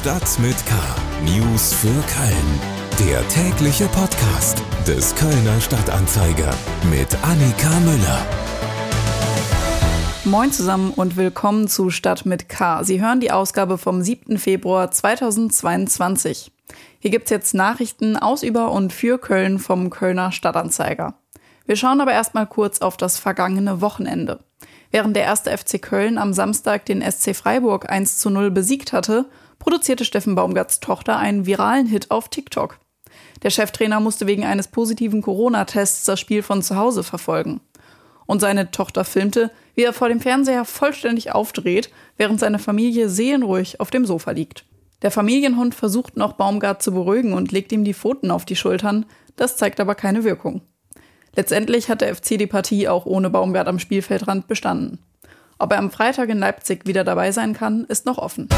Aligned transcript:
Stadt 0.00 0.38
mit 0.38 0.56
K. 0.64 0.74
News 1.26 1.74
für 1.74 1.88
Köln. 1.88 3.06
Der 3.06 3.28
tägliche 3.28 3.84
Podcast 3.88 4.62
des 4.86 5.14
Kölner 5.14 5.60
Stadtanzeiger 5.60 6.54
mit 6.90 7.14
Annika 7.22 7.68
Müller. 7.80 8.26
Moin 10.24 10.52
zusammen 10.52 10.94
und 10.96 11.18
willkommen 11.18 11.68
zu 11.68 11.90
Stadt 11.90 12.24
mit 12.24 12.48
K. 12.48 12.82
Sie 12.82 13.02
hören 13.02 13.20
die 13.20 13.30
Ausgabe 13.30 13.76
vom 13.76 14.00
7. 14.00 14.38
Februar 14.38 14.90
2022. 14.90 16.50
Hier 16.98 17.10
gibt's 17.10 17.28
jetzt 17.28 17.52
Nachrichten 17.52 18.16
aus, 18.16 18.42
über 18.42 18.72
und 18.72 18.94
für 18.94 19.18
Köln 19.18 19.58
vom 19.58 19.90
Kölner 19.90 20.32
Stadtanzeiger. 20.32 21.12
Wir 21.66 21.76
schauen 21.76 22.00
aber 22.00 22.12
erstmal 22.12 22.46
kurz 22.46 22.80
auf 22.80 22.96
das 22.96 23.18
vergangene 23.18 23.82
Wochenende. 23.82 24.40
Während 24.90 25.14
der 25.14 25.24
erste 25.24 25.56
FC 25.56 25.80
Köln 25.80 26.16
am 26.16 26.32
Samstag 26.32 26.86
den 26.86 27.02
SC 27.02 27.36
Freiburg 27.36 27.90
1 27.90 28.16
zu 28.16 28.30
0 28.30 28.50
besiegt 28.50 28.94
hatte, 28.94 29.26
produzierte 29.60 30.04
Steffen 30.04 30.34
Baumgarts 30.34 30.80
Tochter 30.80 31.16
einen 31.16 31.46
viralen 31.46 31.86
Hit 31.86 32.10
auf 32.10 32.28
TikTok. 32.28 32.80
Der 33.44 33.50
Cheftrainer 33.50 34.00
musste 34.00 34.26
wegen 34.26 34.44
eines 34.44 34.66
positiven 34.68 35.22
Corona-Tests 35.22 36.04
das 36.04 36.18
Spiel 36.18 36.42
von 36.42 36.62
zu 36.62 36.74
Hause 36.74 37.04
verfolgen. 37.04 37.60
Und 38.26 38.40
seine 38.40 38.72
Tochter 38.72 39.04
filmte, 39.04 39.50
wie 39.74 39.82
er 39.82 39.92
vor 39.92 40.08
dem 40.08 40.20
Fernseher 40.20 40.64
vollständig 40.64 41.32
aufdreht, 41.32 41.90
während 42.16 42.40
seine 42.40 42.58
Familie 42.58 43.08
seelenruhig 43.08 43.80
auf 43.80 43.90
dem 43.90 44.06
Sofa 44.06 44.32
liegt. 44.32 44.64
Der 45.02 45.10
Familienhund 45.10 45.74
versucht 45.74 46.16
noch 46.16 46.34
Baumgart 46.34 46.82
zu 46.82 46.92
beruhigen 46.92 47.32
und 47.32 47.52
legt 47.52 47.72
ihm 47.72 47.84
die 47.84 47.94
Pfoten 47.94 48.30
auf 48.30 48.44
die 48.44 48.56
Schultern, 48.56 49.06
das 49.36 49.56
zeigt 49.56 49.80
aber 49.80 49.94
keine 49.94 50.24
Wirkung. 50.24 50.62
Letztendlich 51.34 51.88
hat 51.88 52.00
der 52.00 52.14
FC 52.14 52.38
die 52.38 52.46
Partie 52.46 52.88
auch 52.88 53.06
ohne 53.06 53.30
Baumgart 53.30 53.68
am 53.68 53.78
Spielfeldrand 53.78 54.46
bestanden. 54.46 54.98
Ob 55.60 55.72
er 55.72 55.78
am 55.78 55.90
Freitag 55.90 56.30
in 56.30 56.38
Leipzig 56.38 56.86
wieder 56.86 57.04
dabei 57.04 57.32
sein 57.32 57.52
kann, 57.52 57.84
ist 57.84 58.06
noch 58.06 58.16
offen. 58.16 58.48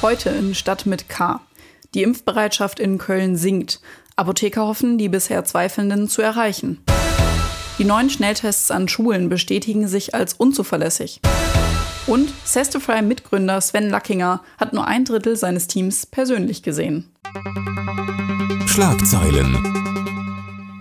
Heute 0.00 0.30
in 0.30 0.54
Stadt 0.54 0.86
mit 0.86 1.08
K. 1.08 1.40
Die 1.92 2.04
Impfbereitschaft 2.04 2.78
in 2.78 2.98
Köln 2.98 3.34
sinkt. 3.34 3.80
Apotheker 4.14 4.64
hoffen, 4.64 4.96
die 4.96 5.08
bisher 5.08 5.44
Zweifelnden 5.44 6.08
zu 6.08 6.22
erreichen. 6.22 6.84
Die 7.78 7.84
neuen 7.84 8.10
Schnelltests 8.10 8.70
an 8.70 8.86
Schulen 8.86 9.28
bestätigen 9.28 9.88
sich 9.88 10.14
als 10.14 10.34
unzuverlässig. 10.34 11.20
Und 12.06 12.32
Sestify-Mitgründer 12.44 13.60
Sven 13.60 13.90
Lackinger 13.90 14.40
hat 14.56 14.72
nur 14.72 14.86
ein 14.86 15.04
Drittel 15.04 15.34
seines 15.34 15.66
Teams 15.66 16.06
persönlich 16.06 16.62
gesehen. 16.62 17.10
Schlagzeilen 18.66 19.79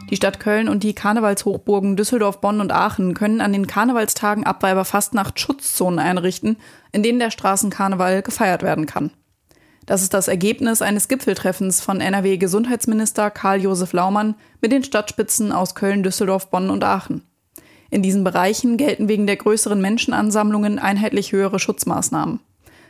die 0.09 0.15
Stadt 0.15 0.39
Köln 0.39 0.69
und 0.69 0.83
die 0.83 0.93
Karnevalshochburgen 0.93 1.95
Düsseldorf, 1.95 2.41
Bonn 2.41 2.61
und 2.61 2.71
Aachen 2.71 3.13
können 3.13 3.41
an 3.41 3.53
den 3.53 3.67
Karnevalstagen 3.67 4.43
ab 4.43 4.63
Weiberfastnacht 4.63 5.39
Schutzzonen 5.39 5.99
einrichten, 5.99 6.57
in 6.91 7.03
denen 7.03 7.19
der 7.19 7.31
Straßenkarneval 7.31 8.23
gefeiert 8.23 8.63
werden 8.63 8.85
kann. 8.85 9.11
Das 9.85 10.01
ist 10.01 10.13
das 10.13 10.27
Ergebnis 10.27 10.81
eines 10.81 11.07
Gipfeltreffens 11.07 11.81
von 11.81 12.01
NRW-Gesundheitsminister 12.01 13.31
Karl-Josef 13.31 13.93
Laumann 13.93 14.35
mit 14.61 14.71
den 14.71 14.83
Stadtspitzen 14.83 15.51
aus 15.51 15.73
Köln, 15.75 16.03
Düsseldorf, 16.03 16.49
Bonn 16.49 16.69
und 16.69 16.83
Aachen. 16.83 17.23
In 17.91 18.03
diesen 18.03 18.23
Bereichen 18.23 18.77
gelten 18.77 19.07
wegen 19.07 19.25
der 19.25 19.37
größeren 19.37 19.81
Menschenansammlungen 19.81 20.77
einheitlich 20.77 21.31
höhere 21.31 21.57
Schutzmaßnahmen. 21.57 22.39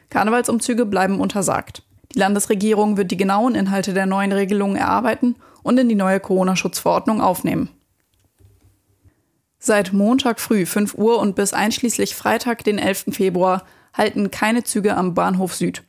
Karnevalsumzüge 0.09 0.85
bleiben 0.85 1.21
untersagt. 1.21 1.83
Die 2.13 2.19
Landesregierung 2.19 2.97
wird 2.97 3.11
die 3.11 3.17
genauen 3.17 3.55
Inhalte 3.55 3.93
der 3.93 4.05
neuen 4.05 4.31
Regelungen 4.31 4.75
erarbeiten 4.75 5.35
und 5.63 5.77
in 5.77 5.89
die 5.89 5.95
neue 5.95 6.19
Corona-Schutzverordnung 6.19 7.21
aufnehmen. 7.21 7.69
Seit 9.59 9.93
Montag 9.93 10.39
früh 10.39 10.65
5 10.65 10.95
Uhr 10.95 11.19
und 11.19 11.35
bis 11.35 11.53
einschließlich 11.53 12.15
Freitag, 12.15 12.63
den 12.63 12.79
11. 12.79 13.05
Februar, 13.11 13.65
halten 13.93 14.31
keine 14.31 14.63
Züge 14.63 14.95
am 14.95 15.13
Bahnhof 15.13 15.53
Süd. 15.53 15.83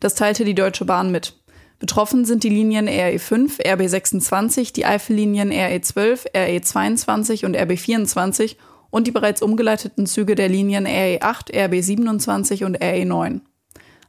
Das 0.00 0.14
teilte 0.14 0.44
die 0.44 0.54
Deutsche 0.54 0.84
Bahn 0.84 1.10
mit. 1.10 1.34
Betroffen 1.78 2.24
sind 2.24 2.44
die 2.44 2.50
Linien 2.50 2.88
RE5, 2.88 3.60
RB26, 3.60 4.72
die 4.72 4.86
Eifellinien 4.86 5.52
RE12, 5.52 6.32
RE22 6.32 7.44
und 7.46 7.56
RB24 7.56 8.56
und 8.90 9.06
die 9.06 9.10
bereits 9.10 9.42
umgeleiteten 9.42 10.06
Züge 10.06 10.34
der 10.34 10.48
Linien 10.48 10.86
RE8, 10.86 11.52
RB27 11.52 12.64
und 12.64 12.78
RE9. 12.78 13.40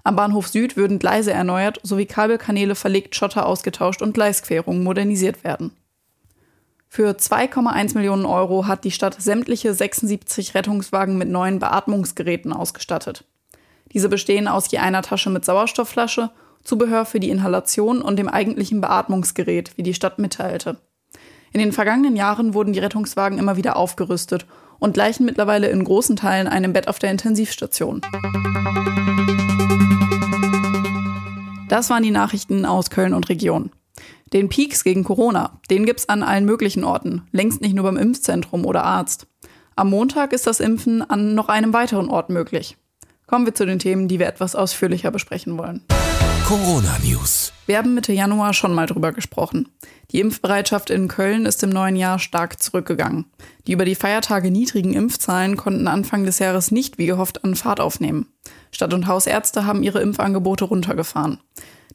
Am 0.05 0.15
Bahnhof 0.15 0.47
Süd 0.47 0.77
würden 0.77 0.99
Gleise 0.99 1.33
erneuert 1.33 1.79
sowie 1.81 2.05
Kabelkanäle 2.05 2.75
verlegt, 2.75 3.15
Schotter 3.15 3.47
ausgetauscht 3.47 4.03
und 4.03 4.13
Gleisquerungen 4.13 4.83
modernisiert 4.83 5.43
werden. 5.43 5.71
Für 6.87 7.09
2,1 7.09 7.95
Millionen 7.95 8.27
Euro 8.27 8.67
hat 8.67 8.83
die 8.83 8.91
Stadt 8.91 9.19
sämtliche 9.19 9.73
76 9.73 10.53
Rettungswagen 10.53 11.17
mit 11.17 11.29
neuen 11.29 11.57
Beatmungsgeräten 11.57 12.53
ausgestattet. 12.53 13.25
Diese 13.93 14.07
bestehen 14.07 14.47
aus 14.47 14.69
je 14.69 14.77
einer 14.77 15.01
Tasche 15.01 15.31
mit 15.31 15.43
Sauerstoffflasche, 15.43 16.29
Zubehör 16.63 17.05
für 17.05 17.19
die 17.19 17.31
Inhalation 17.31 18.03
und 18.03 18.17
dem 18.17 18.29
eigentlichen 18.29 18.81
Beatmungsgerät, 18.81 19.75
wie 19.75 19.83
die 19.83 19.95
Stadt 19.95 20.19
mitteilte. 20.19 20.77
In 21.51 21.59
den 21.59 21.71
vergangenen 21.71 22.15
Jahren 22.15 22.53
wurden 22.53 22.73
die 22.73 22.79
Rettungswagen 22.79 23.39
immer 23.39 23.57
wieder 23.57 23.75
aufgerüstet 23.75 24.45
und 24.77 24.93
gleichen 24.93 25.25
mittlerweile 25.25 25.67
in 25.69 25.83
großen 25.83 26.15
Teilen 26.15 26.47
einem 26.47 26.73
Bett 26.73 26.87
auf 26.87 26.99
der 26.99 27.09
Intensivstation. 27.09 28.01
Das 31.75 31.89
waren 31.89 32.03
die 32.03 32.11
Nachrichten 32.11 32.63
aus 32.63 32.89
Köln 32.89 33.13
und 33.13 33.27
Region. 33.27 33.69
Den 34.31 34.47
Peaks 34.47 34.85
gegen 34.85 35.03
Corona, 35.03 35.59
den 35.69 35.85
gibt's 35.85 36.07
an 36.07 36.23
allen 36.23 36.45
möglichen 36.45 36.85
Orten, 36.85 37.23
längst 37.33 37.59
nicht 37.59 37.75
nur 37.75 37.83
beim 37.83 37.97
Impfzentrum 37.97 38.65
oder 38.65 38.85
Arzt. 38.85 39.27
Am 39.75 39.89
Montag 39.89 40.31
ist 40.31 40.47
das 40.47 40.61
Impfen 40.61 41.01
an 41.01 41.35
noch 41.35 41.49
einem 41.49 41.73
weiteren 41.73 42.07
Ort 42.07 42.29
möglich. 42.29 42.77
Kommen 43.27 43.45
wir 43.45 43.53
zu 43.53 43.65
den 43.65 43.79
Themen, 43.79 44.07
die 44.07 44.19
wir 44.19 44.27
etwas 44.27 44.55
ausführlicher 44.55 45.11
besprechen 45.11 45.57
wollen. 45.57 45.83
Corona 46.47 46.97
News. 47.03 47.51
Wir 47.65 47.77
haben 47.77 47.93
Mitte 47.93 48.13
Januar 48.13 48.53
schon 48.53 48.73
mal 48.73 48.85
drüber 48.85 49.11
gesprochen. 49.11 49.67
Die 50.11 50.21
Impfbereitschaft 50.21 50.89
in 50.89 51.09
Köln 51.09 51.45
ist 51.45 51.61
im 51.61 51.71
neuen 51.71 51.97
Jahr 51.97 52.19
stark 52.19 52.63
zurückgegangen. 52.63 53.25
Die 53.67 53.73
über 53.73 53.83
die 53.83 53.95
Feiertage 53.95 54.49
niedrigen 54.49 54.93
Impfzahlen 54.93 55.57
konnten 55.57 55.89
Anfang 55.89 56.23
des 56.23 56.39
Jahres 56.39 56.71
nicht 56.71 56.97
wie 56.97 57.07
gehofft 57.07 57.43
an 57.43 57.55
Fahrt 57.55 57.81
aufnehmen. 57.81 58.29
Stadt- 58.75 58.93
und 58.93 59.07
Hausärzte 59.07 59.65
haben 59.65 59.83
ihre 59.83 60.01
Impfangebote 60.01 60.65
runtergefahren. 60.65 61.39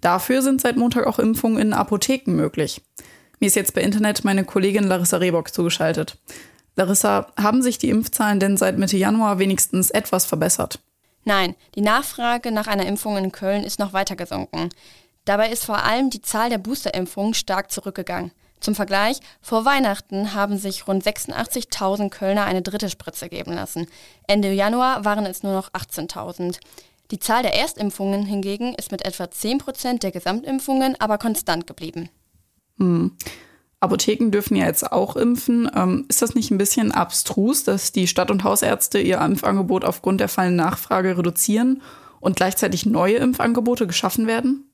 Dafür 0.01 0.43
sind 0.43 0.61
seit 0.61 0.77
Montag 0.77 1.07
auch 1.07 1.19
Impfungen 1.19 1.59
in 1.59 1.73
Apotheken 1.75 2.33
möglich. 2.33 2.81
Mir 3.39 3.47
ist 3.47 3.57
jetzt 3.57 3.75
bei 3.75 3.83
Internet 3.83 4.25
meine 4.25 4.45
Kollegin 4.45 4.85
Larissa 4.85 5.19
Rehbock 5.19 5.53
zugeschaltet. 5.53 6.17
Larissa, 6.77 7.27
haben 7.37 7.63
sich 7.63 7.79
die 7.79 7.91
Impfzahlen 7.91 8.41
denn 8.41 8.57
seit 8.57 8.79
Mitte 8.79 8.97
Januar 8.97 9.39
wenigstens 9.39 9.91
etwas 9.91 10.25
verbessert? 10.25 10.81
Nein, 11.25 11.55
die 11.75 11.83
Nachfrage 11.83 12.51
nach 12.51 12.67
einer 12.67 12.87
Impfung 12.87 13.19
in 13.19 13.31
Köln 13.31 13.63
ist 13.63 13.79
noch 13.79 13.93
weiter 13.93 14.17
gesunken. 14.17 14.71
Dabei 15.27 15.51
ist 15.51 15.65
vor 15.65 15.85
allem 15.85 16.09
die 16.09 16.23
Zahl 16.23 16.49
der 16.49 16.59
Boosterimpfungen 16.59 17.35
stark 17.35 17.71
zurückgegangen. 17.71 18.33
Zum 18.61 18.75
Vergleich, 18.75 19.21
vor 19.41 19.65
Weihnachten 19.65 20.35
haben 20.35 20.59
sich 20.59 20.87
rund 20.87 21.05
86.000 21.05 22.11
Kölner 22.11 22.45
eine 22.45 22.63
dritte 22.63 22.91
Spritze 22.91 23.29
geben 23.29 23.53
lassen. 23.55 23.87
Ende 24.27 24.53
Januar 24.53 25.05
waren 25.05 25.25
es 25.27 25.43
nur 25.43 25.53
noch 25.53 25.71
18.000. 25.73 26.59
Die 27.11 27.19
Zahl 27.19 27.43
der 27.43 27.59
Erstimpfungen 27.59 28.25
hingegen 28.25 28.75
ist 28.75 28.93
mit 28.93 29.05
etwa 29.05 29.31
10 29.31 29.59
Prozent 29.59 30.03
der 30.03 30.13
Gesamtimpfungen 30.13 30.95
aber 31.01 31.19
konstant 31.19 31.67
geblieben. 31.67 32.11
Hm. 32.79 33.17
Apotheken 33.81 34.31
dürfen 34.31 34.57
ja 34.57 34.67
jetzt 34.67 34.93
auch 34.93 35.17
impfen. 35.17 35.69
Ähm, 35.75 36.05
ist 36.09 36.21
das 36.21 36.35
nicht 36.35 36.51
ein 36.51 36.59
bisschen 36.59 36.93
abstrus, 36.93 37.65
dass 37.65 37.93
die 37.93 38.07
Stadt- 38.07 38.31
und 38.31 38.45
Hausärzte 38.45 39.01
ihr 39.01 39.21
Impfangebot 39.21 39.87
aufgrund 39.87 40.21
der 40.21 40.29
fallenden 40.29 40.57
Nachfrage 40.57 41.17
reduzieren 41.17 41.81
und 42.21 42.37
gleichzeitig 42.37 42.85
neue 42.85 43.17
Impfangebote 43.17 43.87
geschaffen 43.87 44.27
werden? 44.27 44.70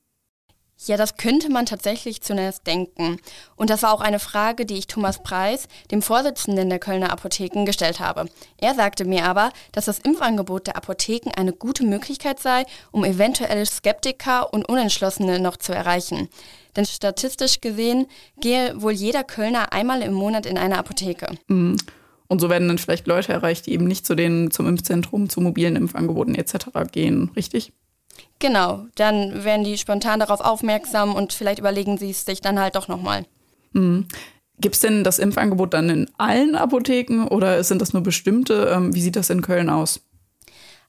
Ja, 0.87 0.97
das 0.97 1.17
könnte 1.17 1.51
man 1.51 1.67
tatsächlich 1.67 2.23
zunächst 2.23 2.67
denken. 2.67 3.19
Und 3.57 3.71
das 3.71 3.83
war 3.83 3.93
auch 3.93 4.01
eine 4.01 4.19
Frage, 4.19 4.67
die 4.67 4.79
ich 4.79 4.87
Thomas 4.87 5.23
Preis, 5.23 5.69
dem 5.91 6.03
Vorsitzenden 6.03 6.69
der 6.69 6.79
Kölner 6.79 7.13
Apotheken, 7.13 7.65
gestellt 7.65 8.01
habe. 8.01 8.27
Er 8.59 8.75
sagte 8.75 9.05
mir 9.05 9.25
aber, 9.25 9.51
dass 9.73 9.87
das 9.87 9.99
Impfangebot 9.99 10.69
der 10.69 10.77
Apotheken 10.77 11.31
eine 11.37 11.53
gute 11.53 11.85
Möglichkeit 11.85 12.41
sei, 12.41 12.65
um 12.93 13.05
eventuelle 13.05 13.67
Skeptiker 13.67 14.53
und 14.53 14.69
Unentschlossene 14.69 15.41
noch 15.41 15.57
zu 15.57 15.73
erreichen. 15.73 16.29
Denn 16.77 16.87
statistisch 16.87 17.61
gesehen 17.61 18.07
gehe 18.41 18.81
wohl 18.81 18.93
jeder 18.93 19.25
Kölner 19.25 19.73
einmal 19.73 20.03
im 20.03 20.13
Monat 20.13 20.47
in 20.47 20.59
eine 20.59 20.79
Apotheke. 20.79 21.35
Mhm. 21.49 21.77
Und 22.29 22.41
so 22.41 22.51
werden 22.51 22.69
dann 22.69 22.79
vielleicht 22.79 23.07
Leute 23.07 23.33
erreicht, 23.33 23.67
die 23.67 23.73
eben 23.73 23.87
nicht 23.87 24.05
zu 24.05 24.15
den, 24.15 24.51
zum 24.51 24.67
Impfzentrum, 24.67 25.29
zu 25.29 25.41
mobilen 25.41 25.77
Impfangeboten 25.77 26.35
etc. 26.35 26.67
gehen, 26.91 27.31
richtig? 27.37 27.73
Genau, 28.39 28.85
dann 28.97 29.45
werden 29.45 29.65
die 29.65 29.79
spontan 29.79 30.21
darauf 30.21 30.41
aufmerksam 30.41 31.15
und 31.15 31.33
vielleicht 31.33 31.59
überlegen 31.59 31.99
sie 31.99 32.11
es 32.11 32.25
sich 32.25 32.41
dann 32.41 32.61
halt 32.61 32.77
doch 32.77 32.89
nochmal. 32.89 33.25
Mhm. 33.73 34.07
Gibt 34.59 34.75
es 34.75 34.81
denn 34.81 35.05
das 35.05 35.19
Impfangebot 35.19 35.75
dann 35.75 35.91
in 35.91 36.11
allen 36.17 36.55
Apotheken 36.55 37.27
oder 37.29 37.63
sind 37.63 37.83
das 37.83 37.93
nur 37.93 38.03
bestimmte? 38.03 38.73
Ähm, 38.75 38.95
wie 38.95 39.03
sieht 39.03 39.17
das 39.17 39.31
in 39.31 39.43
Köln 39.43 39.69
aus? 39.69 40.01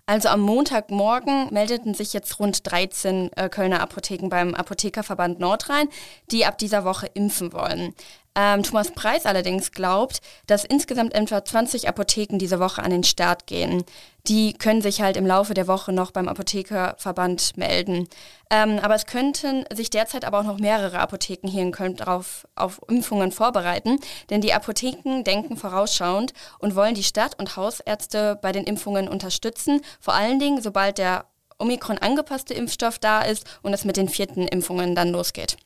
Also 0.10 0.30
am 0.30 0.40
Montagmorgen 0.40 1.50
meldeten 1.52 1.94
sich 1.94 2.14
jetzt 2.14 2.40
rund 2.40 2.72
13 2.72 3.30
äh, 3.36 3.50
Kölner 3.50 3.82
Apotheken 3.82 4.30
beim 4.30 4.56
Apothekerverband 4.56 5.40
Nordrhein, 5.42 5.90
die 6.32 6.46
ab 6.46 6.58
dieser 6.58 6.86
Woche 6.86 7.08
impfen 7.14 7.52
wollen. 7.52 7.94
Ähm, 8.40 8.62
Thomas 8.62 8.92
Preis 8.92 9.26
allerdings 9.26 9.72
glaubt, 9.72 10.22
dass 10.46 10.64
insgesamt 10.64 11.16
etwa 11.16 11.44
20 11.44 11.90
Apotheken 11.90 12.38
diese 12.38 12.60
Woche 12.60 12.84
an 12.84 12.92
den 12.92 13.04
Start 13.04 13.48
gehen. 13.48 13.84
die 14.28 14.52
können 14.54 14.82
sich 14.82 15.02
halt 15.02 15.16
im 15.16 15.26
Laufe 15.26 15.54
der 15.54 15.68
Woche 15.68 15.94
noch 15.94 16.12
beim 16.12 16.28
Apothekerverband 16.28 17.56
melden. 17.56 18.10
Ähm, 18.50 18.78
aber 18.82 18.96
es 18.96 19.06
könnten 19.06 19.64
sich 19.74 19.90
derzeit 19.90 20.26
aber 20.26 20.40
auch 20.40 20.44
noch 20.44 20.60
mehrere 20.60 21.00
Apotheken 21.00 21.48
hier 21.48 21.62
in 21.62 21.72
Köln 21.72 21.96
darauf 21.96 22.46
auf 22.56 22.82
Impfungen 22.90 23.32
vorbereiten, 23.32 24.00
denn 24.30 24.42
die 24.42 24.54
Apotheken 24.54 25.24
denken 25.24 25.56
vorausschauend 25.56 26.34
und 26.60 26.76
wollen 26.76 26.94
die 26.94 27.04
Stadt- 27.04 27.40
und 27.40 27.56
Hausärzte 27.56 28.38
bei 28.42 28.52
den 28.52 28.66
Impfungen 28.66 29.08
unterstützen, 29.08 29.82
vor 30.02 30.14
allen 30.14 30.40
Dingen 30.40 30.62
sobald 30.62 30.98
der 30.98 31.26
Omikron 31.58 31.98
angepasste 31.98 32.54
Impfstoff 32.54 33.00
da 33.00 33.22
ist 33.22 33.46
und 33.62 33.74
es 33.74 33.86
mit 33.86 33.96
den 33.96 34.10
vierten 34.10 34.46
Impfungen 34.48 34.94
dann 34.94 35.10
losgeht. 35.10 35.58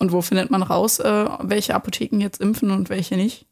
Und 0.00 0.12
wo 0.12 0.22
findet 0.22 0.50
man 0.50 0.62
raus, 0.62 0.98
äh, 0.98 1.26
welche 1.40 1.74
Apotheken 1.74 2.20
jetzt 2.20 2.40
impfen 2.40 2.70
und 2.70 2.88
welche 2.88 3.16
nicht? 3.16 3.46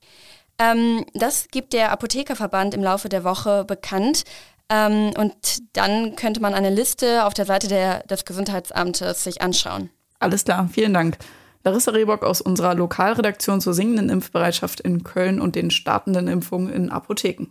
Ähm, 0.59 1.05
das 1.15 1.49
gibt 1.51 1.73
der 1.73 1.93
Apothekerverband 1.93 2.75
im 2.75 2.83
Laufe 2.83 3.09
der 3.09 3.23
Woche 3.23 3.65
bekannt. 3.65 4.25
Ähm, 4.71 5.13
und 5.17 5.35
dann 5.75 6.17
könnte 6.17 6.41
man 6.41 6.55
eine 6.55 6.71
Liste 6.71 7.25
auf 7.25 7.35
der 7.35 7.45
Seite 7.45 7.69
der, 7.69 8.03
des 8.05 8.25
Gesundheitsamtes 8.25 9.23
sich 9.25 9.41
anschauen. 9.43 9.91
Alles 10.19 10.45
klar, 10.45 10.69
vielen 10.73 10.95
Dank. 10.95 11.19
Larissa 11.65 11.91
Rehbock 11.91 12.23
aus 12.23 12.41
unserer 12.41 12.75
Lokalredaktion 12.75 13.61
zur 13.61 13.75
singenden 13.75 14.09
Impfbereitschaft 14.09 14.81
in 14.81 15.05
Köln 15.05 15.41
und 15.41 15.55
den 15.55 15.71
startenden 15.71 16.29
Impfungen 16.29 16.73
in 16.73 16.91
Apotheken. 16.91 17.49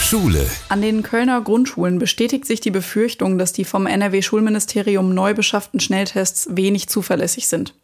Schule. 0.00 0.46
An 0.68 0.82
den 0.82 1.02
Kölner 1.02 1.40
Grundschulen 1.40 1.98
bestätigt 1.98 2.44
sich 2.44 2.60
die 2.60 2.70
Befürchtung, 2.70 3.38
dass 3.38 3.52
die 3.52 3.64
vom 3.64 3.86
NRW-Schulministerium 3.86 5.14
neu 5.14 5.34
beschafften 5.34 5.80
Schnelltests 5.80 6.48
wenig 6.50 6.88
zuverlässig 6.88 7.48
sind. 7.48 7.74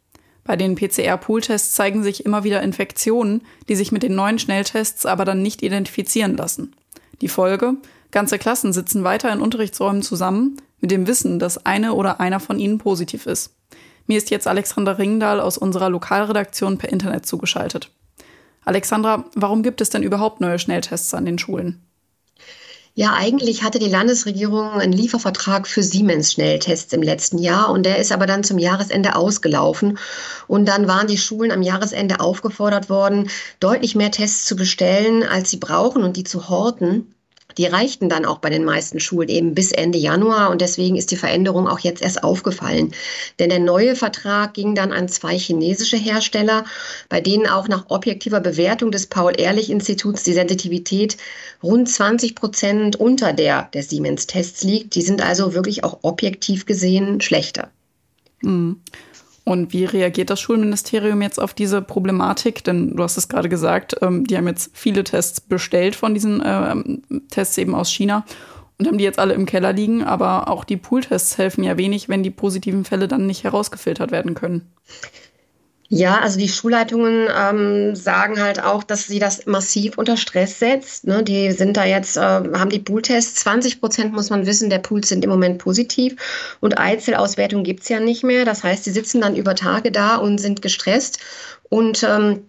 Bei 0.45 0.57
den 0.57 0.75
PCR-Pooltests 0.75 1.75
zeigen 1.75 2.03
sich 2.03 2.25
immer 2.25 2.45
wieder 2.45 2.63
Infektionen, 2.63 3.43
die 3.69 3.77
sich 3.77 3.93
mit 3.93 4.03
den 4.03 4.15
neuen 4.15 4.39
Schnelltests 4.39 5.07
aber 5.07 5.25
dann 5.25 5.43
nicht 5.43 5.63
identifizieren 5.63 6.37
lassen. 6.37 6.75
Die 7.21 7.29
Folge? 7.29 7.75
Ganze 8.11 8.39
Klassen 8.39 8.73
sitzen 8.73 9.05
weiter 9.05 9.33
in 9.33 9.41
Unterrichtsräumen 9.41 10.03
zusammen, 10.03 10.57
mit 10.81 10.91
dem 10.91 11.07
Wissen, 11.07 11.39
dass 11.39 11.65
eine 11.65 11.95
oder 11.95 12.21
einer 12.21 12.41
von 12.41 12.59
ihnen 12.59 12.79
positiv 12.79 13.27
ist. 13.27 13.55
Mir 14.07 14.19
ist 14.19 14.31
jetzt 14.31 14.49
Alexandra 14.49 14.93
Ringdahl 14.93 15.41
aus 15.41 15.57
unserer 15.57 15.89
Lokalredaktion 15.89 16.77
per 16.77 16.91
Internet 16.91 17.25
zugeschaltet. 17.25 17.93
Alexandra, 18.65 19.25
warum 19.35 19.63
gibt 19.63 19.81
es 19.81 19.91
denn 19.91 20.03
überhaupt 20.03 20.41
neue 20.41 20.59
Schnelltests 20.59 21.15
an 21.15 21.25
den 21.25 21.39
Schulen? 21.39 21.83
Ja, 22.95 23.15
eigentlich 23.15 23.63
hatte 23.63 23.79
die 23.79 23.89
Landesregierung 23.89 24.73
einen 24.73 24.93
Liefervertrag 24.93 25.67
für 25.67 25.83
Siemens-Schnelltests 25.83 26.93
im 26.93 27.03
letzten 27.03 27.39
Jahr 27.39 27.71
und 27.71 27.85
der 27.85 27.97
ist 27.99 28.13
aber 28.13 28.27
dann 28.27 28.45
zum 28.45 28.59
Jahresende 28.59 29.17
ausgelaufen. 29.17 29.99
Und 30.47 30.67
dann 30.67 30.87
waren 30.89 31.07
die 31.07 31.17
Schulen 31.17 31.53
am 31.53 31.63
Jahresende 31.63 32.21
aufgefordert 32.21 32.91
worden, 32.91 33.31
deutlich 33.61 33.95
mehr 33.95 34.11
Tests 34.11 34.45
zu 34.47 34.57
bestellen, 34.57 35.23
als 35.23 35.51
sie 35.51 35.57
brauchen 35.57 36.03
und 36.03 36.19
die 36.19 36.25
zu 36.25 36.51
horten. 36.51 37.15
Die 37.59 37.67
reichten 37.67 38.09
dann 38.09 38.25
auch 38.25 38.39
bei 38.39 38.51
den 38.51 38.65
meisten 38.65 39.01
Schulen 39.01 39.29
eben 39.29 39.55
bis 39.55 39.73
Ende 39.73 39.99
Januar 39.99 40.51
und 40.51 40.61
deswegen 40.61 40.97
ist 40.97 41.11
die 41.11 41.17
Veränderung 41.17 41.69
auch 41.69 41.81
jetzt 41.81 42.03
erst 42.03 42.25
aufgefallen. 42.25 42.93
Denn 43.39 43.51
der 43.51 43.59
neue 43.59 43.97
Vertrag 43.97 44.55
ging 44.55 44.75
dann 44.75 44.93
an 44.93 45.09
zwei 45.09 45.39
chinesische 45.39 45.97
Hersteller, 45.97 46.65
bei 47.09 47.21
denen 47.21 47.47
auch 47.47 47.69
nach 47.69 47.87
objektiver 47.89 48.41
Bewertung 48.41 48.91
des 48.91 49.07
Paul-Ehrlich-Instituts 49.07 50.23
die 50.23 50.33
Sensitivität 50.33 51.17
rund 51.63 51.89
20 51.89 52.35
Prozent 52.35 52.97
unter 52.97 53.33
der 53.33 53.69
der 53.75 53.83
Siemens-Tests 53.83 54.63
liegt. 54.65 54.95
Die 54.95 55.03
sind 55.03 55.23
also 55.23 55.55
wirklich 55.55 55.85
auch 55.85 56.01
objektiv 56.03 56.67
gesehen 56.67 57.21
schlechter. 57.21 57.71
Mhm. 58.43 58.81
Und 59.45 59.73
wie 59.73 59.85
reagiert 59.85 60.31
das 60.31 60.41
Schulministerium 60.41 61.21
jetzt 61.21 61.41
auf 61.41 61.53
diese 61.53 61.83
Problematik? 61.83 62.63
Denn 62.63 62.95
du 62.95 63.03
hast 63.03 63.17
es 63.17 63.29
gerade 63.29 63.49
gesagt, 63.49 63.97
ähm, 64.01 64.25
die 64.25 64.37
haben 64.37 64.47
jetzt 64.47 64.71
viele 64.73 65.03
Tests 65.03 65.41
bestellt 65.41 65.97
von 65.97 66.15
diesen 66.15 66.43
ähm, 66.45 67.03
Tests 67.29 67.59
eben 67.59 67.75
aus 67.75 67.91
China 67.91 68.25
und 68.79 68.87
haben 68.87 68.99
die 68.99 69.05
jetzt 69.05 69.19
alle 69.19 69.35
im 69.35 69.47
Keller 69.47 69.73
liegen. 69.73 70.05
Aber 70.05 70.49
auch 70.49 70.65
die 70.65 70.77
Pooltests 70.77 71.39
helfen 71.39 71.65
ja 71.65 71.77
wenig, 71.77 72.09
wenn 72.09 72.23
die 72.23 72.31
positiven 72.31 72.85
Fälle 72.85 73.09
dann 73.09 73.27
nicht 73.27 73.43
herausgefiltert 73.43 74.13
werden 74.13 74.35
können. 74.35 74.73
Ja, 75.95 76.21
also 76.21 76.39
die 76.39 76.49
Schulleitungen 76.49 77.29
ähm, 77.39 77.95
sagen 77.95 78.41
halt 78.41 78.65
auch, 78.65 78.83
dass 78.83 79.09
sie 79.09 79.19
das 79.19 79.45
massiv 79.45 79.99
unter 79.99 80.17
Stress 80.17 80.59
setzt. 80.59 81.07
Ne? 81.07 81.23
Die 81.23 81.53
sind 81.53 81.77
da 81.77 81.85
jetzt, 81.85 82.17
äh, 82.17 82.21
haben 82.21 82.71
die 82.71 82.79
Pooltests, 82.79 83.35
20 83.41 83.79
Prozent 83.79 84.15
muss 84.15 84.31
man 84.31 84.47
wissen, 84.47 84.71
der 84.71 84.79
Pools 84.79 85.11
sind 85.11 85.23
im 85.23 85.29
Moment 85.29 85.59
positiv 85.59 86.17
und 86.61 86.79
Einzelauswertung 86.79 87.63
gibt's 87.63 87.91
ja 87.91 88.01
nicht 88.01 88.25
mehr. 88.25 88.47
Das 88.47 88.65
heißt, 88.65 88.87
die 88.87 88.91
sitzen 88.91 89.21
dann 89.21 89.37
über 89.37 89.55
Tage 89.55 89.93
da 89.93 90.17
und 90.17 90.39
sind 90.39 90.63
gestresst 90.63 91.19
und 91.69 92.03
ähm, 92.05 92.41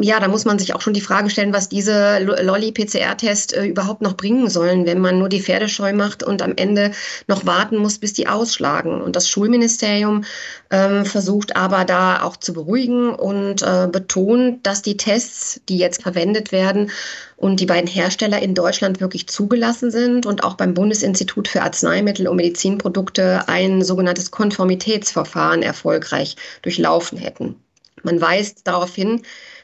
ja, 0.00 0.20
da 0.20 0.28
muss 0.28 0.44
man 0.44 0.58
sich 0.58 0.74
auch 0.74 0.82
schon 0.82 0.92
die 0.92 1.00
Frage 1.00 1.30
stellen, 1.30 1.54
was 1.54 1.70
diese 1.70 2.18
Lolli-PCR-Test 2.18 3.54
äh, 3.54 3.64
überhaupt 3.64 4.02
noch 4.02 4.18
bringen 4.18 4.50
sollen, 4.50 4.84
wenn 4.84 5.00
man 5.00 5.18
nur 5.18 5.30
die 5.30 5.40
Pferde 5.40 5.68
scheu 5.68 5.94
macht 5.94 6.22
und 6.22 6.42
am 6.42 6.52
Ende 6.56 6.90
noch 7.26 7.46
warten 7.46 7.78
muss, 7.78 7.98
bis 7.98 8.12
die 8.12 8.28
ausschlagen. 8.28 9.00
Und 9.00 9.16
das 9.16 9.30
Schulministerium 9.30 10.24
ähm, 10.70 11.06
versucht 11.06 11.56
aber 11.56 11.86
da 11.86 12.22
auch 12.22 12.36
zu 12.36 12.52
beruhigen 12.52 13.14
und 13.14 13.62
äh, 13.62 13.88
betont, 13.90 14.66
dass 14.66 14.82
die 14.82 14.98
Tests, 14.98 15.62
die 15.70 15.78
jetzt 15.78 16.02
verwendet 16.02 16.52
werden 16.52 16.90
und 17.36 17.58
die 17.58 17.66
beiden 17.66 17.88
Hersteller 17.88 18.42
in 18.42 18.54
Deutschland 18.54 19.00
wirklich 19.00 19.26
zugelassen 19.26 19.90
sind 19.90 20.26
und 20.26 20.44
auch 20.44 20.54
beim 20.54 20.74
Bundesinstitut 20.74 21.48
für 21.48 21.62
Arzneimittel 21.62 22.28
und 22.28 22.36
Medizinprodukte 22.36 23.48
ein 23.48 23.82
sogenanntes 23.82 24.30
Konformitätsverfahren 24.30 25.62
erfolgreich 25.62 26.36
durchlaufen 26.60 27.16
hätten. 27.16 27.56
Man 28.02 28.20
weist 28.20 28.66
darauf 28.66 28.94
hin, 28.94 29.22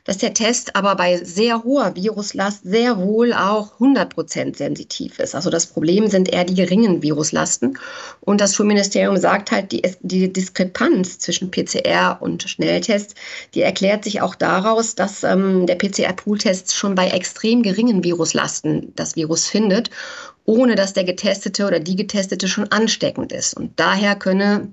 dass 0.09 0.17
der 0.17 0.33
Test 0.33 0.75
aber 0.75 0.97
bei 0.97 1.23
sehr 1.23 1.65
hoher 1.65 1.95
Viruslast 1.95 2.63
sehr 2.65 2.97
wohl 2.97 3.35
auch 3.35 3.75
100 3.75 4.09
Prozent 4.09 4.57
sensitiv 4.57 5.19
ist. 5.19 5.35
Also 5.35 5.51
das 5.51 5.67
Problem 5.67 6.09
sind 6.09 6.33
eher 6.33 6.45
die 6.45 6.55
geringen 6.55 7.03
Viruslasten. 7.03 7.79
Und 8.23 8.41
das 8.41 8.55
Schulministerium 8.55 9.19
sagt 9.19 9.51
halt, 9.51 9.71
die, 9.71 9.83
die 10.01 10.33
Diskrepanz 10.33 11.19
zwischen 11.19 11.51
PCR 11.51 12.17
und 12.21 12.43
Schnelltest, 12.45 13.17
die 13.53 13.61
erklärt 13.61 14.03
sich 14.05 14.23
auch 14.23 14.35
daraus, 14.35 14.95
dass 14.95 15.25
ähm, 15.25 15.67
der 15.67 15.75
PCR-Pool-Test 15.75 16.75
schon 16.75 16.95
bei 16.95 17.09
extrem 17.09 17.63
geringen 17.63 18.03
Viruslasten 18.03 18.95
das 18.97 19.15
Virus 19.15 19.47
findet, 19.47 19.91
ohne 20.47 20.75
dass 20.75 20.95
der 20.95 21.05
Getestete 21.05 21.67
oder 21.67 21.81
die 21.81 21.97
Getestete 21.97 22.49
schon 22.49 22.73
ansteckend 22.73 23.31
ist. 23.31 23.55
Und 23.55 23.79
daher 23.79 24.17
könne 24.17 24.73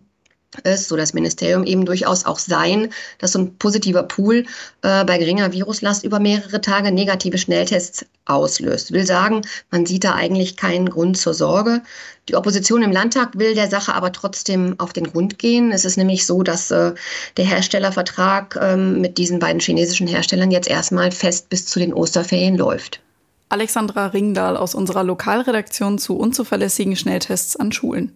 es, 0.63 0.87
so 0.87 0.95
das 0.95 1.13
Ministerium 1.13 1.63
eben 1.63 1.85
durchaus 1.85 2.25
auch 2.25 2.39
sein, 2.39 2.89
dass 3.19 3.33
so 3.33 3.39
ein 3.39 3.57
positiver 3.57 4.03
Pool 4.03 4.45
äh, 4.81 5.03
bei 5.05 5.17
geringer 5.17 5.51
Viruslast 5.51 6.03
über 6.03 6.19
mehrere 6.19 6.61
Tage 6.61 6.91
negative 6.91 7.37
Schnelltests 7.37 8.05
auslöst. 8.25 8.91
Will 8.91 9.05
sagen, 9.05 9.41
man 9.71 9.85
sieht 9.85 10.03
da 10.03 10.13
eigentlich 10.13 10.57
keinen 10.57 10.89
Grund 10.89 11.17
zur 11.17 11.33
Sorge. 11.33 11.81
Die 12.27 12.35
Opposition 12.35 12.81
im 12.81 12.91
Landtag 12.91 13.37
will 13.37 13.53
der 13.53 13.69
Sache 13.69 13.93
aber 13.93 14.11
trotzdem 14.11 14.75
auf 14.79 14.93
den 14.93 15.11
Grund 15.11 15.37
gehen. 15.37 15.71
Es 15.71 15.85
ist 15.85 15.97
nämlich 15.97 16.25
so, 16.25 16.41
dass 16.41 16.71
äh, 16.71 16.93
der 17.37 17.45
Herstellervertrag 17.45 18.57
äh, 18.59 18.75
mit 18.75 19.17
diesen 19.17 19.39
beiden 19.39 19.59
chinesischen 19.59 20.07
Herstellern 20.07 20.51
jetzt 20.51 20.67
erstmal 20.67 21.11
fest 21.11 21.49
bis 21.49 21.65
zu 21.67 21.79
den 21.79 21.93
Osterferien 21.93 22.57
läuft. 22.57 23.01
Alexandra 23.49 24.07
Ringdahl 24.07 24.57
aus 24.57 24.73
unserer 24.73 25.03
Lokalredaktion 25.03 25.99
zu 25.99 26.17
unzuverlässigen 26.17 26.95
Schnelltests 26.95 27.55
an 27.55 27.71
Schulen. 27.71 28.11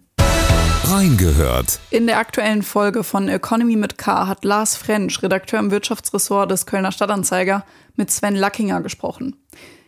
Reingehört. 0.90 1.78
In 1.90 2.08
der 2.08 2.18
aktuellen 2.18 2.62
Folge 2.62 3.04
von 3.04 3.28
Economy 3.28 3.76
mit 3.76 3.96
K 3.96 4.26
hat 4.26 4.44
Lars 4.44 4.76
Frensch, 4.76 5.22
Redakteur 5.22 5.60
im 5.60 5.70
Wirtschaftsressort 5.70 6.50
des 6.50 6.66
Kölner 6.66 6.90
Stadtanzeiger, 6.90 7.64
mit 7.94 8.10
Sven 8.10 8.34
Lackinger 8.34 8.80
gesprochen. 8.80 9.36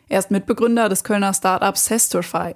Er 0.09 0.21
ist 0.21 0.31
Mitbegründer 0.31 0.89
des 0.89 1.03
Kölner 1.03 1.35
Startups 1.35 1.87
Sestrify. 1.87 2.55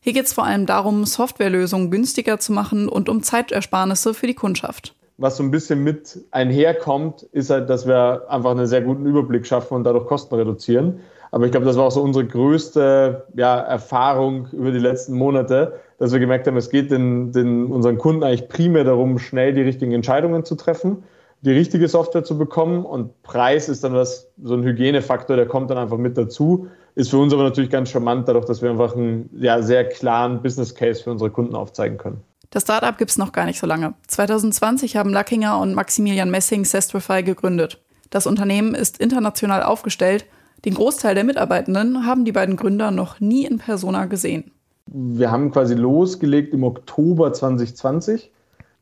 Hier 0.00 0.14
geht 0.14 0.24
es 0.24 0.32
vor 0.32 0.44
allem 0.44 0.64
darum, 0.64 1.04
Softwarelösungen 1.04 1.90
günstiger 1.90 2.40
zu 2.40 2.54
machen 2.54 2.88
und 2.88 3.10
um 3.10 3.22
Zeitersparnisse 3.22 4.14
für 4.14 4.26
die 4.26 4.34
Kundschaft. 4.34 4.94
Was 5.18 5.36
so 5.36 5.42
ein 5.42 5.50
bisschen 5.50 5.84
mit 5.84 6.18
einherkommt, 6.30 7.24
ist 7.24 7.50
halt, 7.50 7.68
dass 7.68 7.86
wir 7.86 8.24
einfach 8.30 8.52
einen 8.52 8.66
sehr 8.66 8.80
guten 8.80 9.04
Überblick 9.04 9.46
schaffen 9.46 9.74
und 9.74 9.84
dadurch 9.84 10.06
Kosten 10.06 10.34
reduzieren. 10.34 11.00
Aber 11.32 11.46
ich 11.46 11.50
glaube, 11.50 11.64
das 11.64 11.76
war 11.76 11.86
auch 11.86 11.90
so 11.90 12.02
unsere 12.02 12.26
größte 12.26 13.24
ja, 13.34 13.58
Erfahrung 13.58 14.48
über 14.52 14.70
die 14.70 14.78
letzten 14.78 15.14
Monate, 15.14 15.80
dass 15.98 16.12
wir 16.12 16.20
gemerkt 16.20 16.46
haben, 16.46 16.58
es 16.58 16.68
geht 16.68 16.90
den, 16.90 17.32
den, 17.32 17.66
unseren 17.66 17.96
Kunden 17.96 18.22
eigentlich 18.22 18.48
primär 18.48 18.84
darum, 18.84 19.18
schnell 19.18 19.54
die 19.54 19.62
richtigen 19.62 19.92
Entscheidungen 19.92 20.44
zu 20.44 20.56
treffen, 20.56 21.04
die 21.40 21.52
richtige 21.52 21.88
Software 21.88 22.22
zu 22.22 22.36
bekommen 22.36 22.84
und 22.84 23.22
Preis 23.22 23.70
ist 23.70 23.82
dann 23.82 23.94
was, 23.94 24.28
so 24.42 24.54
ein 24.54 24.62
Hygienefaktor, 24.62 25.36
der 25.36 25.46
kommt 25.46 25.70
dann 25.70 25.78
einfach 25.78 25.96
mit 25.96 26.18
dazu. 26.18 26.68
Ist 26.94 27.10
für 27.10 27.16
uns 27.16 27.32
aber 27.32 27.44
natürlich 27.44 27.70
ganz 27.70 27.88
charmant, 27.88 28.28
dadurch, 28.28 28.44
dass 28.44 28.60
wir 28.60 28.70
einfach 28.70 28.94
einen 28.94 29.30
ja, 29.38 29.62
sehr 29.62 29.88
klaren 29.88 30.42
Business 30.42 30.74
Case 30.74 31.02
für 31.02 31.10
unsere 31.10 31.30
Kunden 31.30 31.54
aufzeigen 31.54 31.96
können. 31.96 32.20
Das 32.50 32.64
Startup 32.64 32.98
gibt 32.98 33.10
es 33.10 33.16
noch 33.16 33.32
gar 33.32 33.46
nicht 33.46 33.58
so 33.58 33.66
lange. 33.66 33.94
2020 34.08 34.96
haben 34.96 35.10
Lackinger 35.10 35.58
und 35.58 35.74
Maximilian 35.74 36.30
Messing 36.30 36.66
Sestrify 36.66 37.22
gegründet. 37.22 37.80
Das 38.10 38.26
Unternehmen 38.26 38.74
ist 38.74 38.98
international 38.98 39.62
aufgestellt 39.62 40.26
den 40.64 40.74
Großteil 40.74 41.14
der 41.14 41.24
Mitarbeitenden 41.24 42.06
haben 42.06 42.24
die 42.24 42.32
beiden 42.32 42.56
Gründer 42.56 42.90
noch 42.90 43.20
nie 43.20 43.44
in 43.44 43.58
Persona 43.58 44.06
gesehen. 44.06 44.52
Wir 44.86 45.30
haben 45.30 45.50
quasi 45.50 45.74
losgelegt 45.74 46.52
im 46.54 46.64
Oktober 46.64 47.32
2020, 47.32 48.30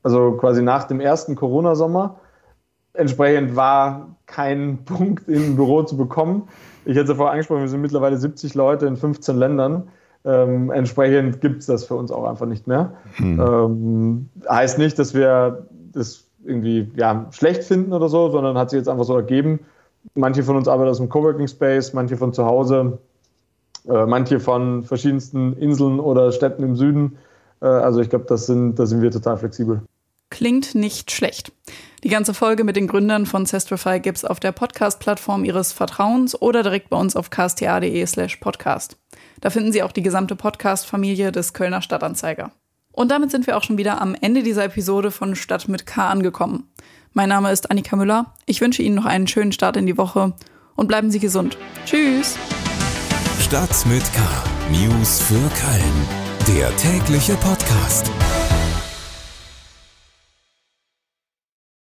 also 0.02 0.32
quasi 0.32 0.62
nach 0.62 0.84
dem 0.84 1.00
ersten 1.00 1.36
Corona-Sommer. 1.36 2.20
Entsprechend 2.92 3.56
war 3.56 4.16
kein 4.26 4.78
Punkt 4.84 5.28
im 5.28 5.56
Büro 5.56 5.82
zu 5.82 5.96
bekommen. 5.96 6.48
Ich 6.84 6.92
hätte 6.92 7.04
es 7.04 7.08
ja 7.10 7.14
vorher 7.14 7.32
angesprochen, 7.32 7.62
wir 7.62 7.68
sind 7.68 7.82
mittlerweile 7.82 8.16
70 8.16 8.54
Leute 8.54 8.86
in 8.86 8.96
15 8.96 9.36
Ländern. 9.36 9.88
Ähm, 10.24 10.70
entsprechend 10.70 11.40
gibt 11.40 11.60
es 11.60 11.66
das 11.66 11.84
für 11.86 11.94
uns 11.94 12.10
auch 12.10 12.24
einfach 12.24 12.46
nicht 12.46 12.66
mehr. 12.66 12.92
Hm. 13.16 13.40
Ähm, 13.40 14.28
heißt 14.48 14.78
nicht, 14.78 14.98
dass 14.98 15.14
wir 15.14 15.66
das 15.92 16.24
irgendwie 16.44 16.90
ja, 16.96 17.26
schlecht 17.30 17.64
finden 17.64 17.92
oder 17.92 18.08
so, 18.08 18.30
sondern 18.30 18.58
hat 18.58 18.70
sich 18.70 18.78
jetzt 18.78 18.88
einfach 18.88 19.04
so 19.04 19.16
ergeben. 19.16 19.60
Manche 20.14 20.42
von 20.42 20.56
uns 20.56 20.68
arbeiten 20.68 20.90
aus 20.90 20.98
dem 20.98 21.08
Coworking 21.08 21.48
Space, 21.48 21.92
manche 21.92 22.16
von 22.16 22.32
zu 22.32 22.44
Hause, 22.44 22.98
äh, 23.88 24.06
manche 24.06 24.40
von 24.40 24.82
verschiedensten 24.82 25.54
Inseln 25.54 26.00
oder 26.00 26.32
Städten 26.32 26.62
im 26.62 26.76
Süden. 26.76 27.18
Äh, 27.60 27.66
also 27.66 28.00
ich 28.00 28.10
glaube, 28.10 28.26
das 28.28 28.46
sind, 28.46 28.76
da 28.76 28.86
sind 28.86 29.02
wir 29.02 29.10
total 29.10 29.36
flexibel. 29.36 29.82
Klingt 30.30 30.74
nicht 30.74 31.10
schlecht. 31.10 31.52
Die 32.04 32.08
ganze 32.08 32.34
Folge 32.34 32.64
mit 32.64 32.76
den 32.76 32.86
Gründern 32.86 33.26
von 33.26 33.46
Cestrify 33.46 34.00
gibt's 34.00 34.24
auf 34.24 34.40
der 34.40 34.52
Podcast-Plattform 34.52 35.44
Ihres 35.44 35.72
Vertrauens 35.72 36.40
oder 36.40 36.62
direkt 36.62 36.88
bei 36.88 36.96
uns 36.96 37.16
auf 37.16 37.30
ksta.de 37.30 38.06
slash 38.06 38.36
podcast. 38.36 38.96
Da 39.40 39.50
finden 39.50 39.72
Sie 39.72 39.82
auch 39.82 39.92
die 39.92 40.02
gesamte 40.02 40.36
Podcast-Familie 40.36 41.32
des 41.32 41.52
Kölner 41.52 41.82
Stadtanzeiger. 41.82 42.52
Und 42.92 43.10
damit 43.10 43.30
sind 43.30 43.46
wir 43.46 43.56
auch 43.56 43.62
schon 43.62 43.78
wieder 43.78 44.00
am 44.00 44.16
Ende 44.20 44.42
dieser 44.42 44.64
Episode 44.64 45.10
von 45.10 45.34
Stadt 45.34 45.68
mit 45.68 45.84
K 45.84 46.08
angekommen. 46.08 46.68
Mein 47.12 47.28
Name 47.28 47.50
ist 47.50 47.70
Annika 47.70 47.96
Müller. 47.96 48.34
Ich 48.46 48.60
wünsche 48.60 48.82
Ihnen 48.82 48.94
noch 48.94 49.04
einen 49.04 49.26
schönen 49.26 49.52
Start 49.52 49.76
in 49.76 49.86
die 49.86 49.98
Woche 49.98 50.32
und 50.76 50.86
bleiben 50.86 51.10
Sie 51.10 51.18
gesund. 51.18 51.58
Tschüss. 51.84 52.36
Stadt 53.40 53.84
mit 53.86 54.02
K. 54.12 54.20
News 54.70 55.20
für 55.20 55.34
Köln. 55.34 56.56
Der 56.56 56.74
tägliche 56.76 57.34
Podcast. 57.34 58.10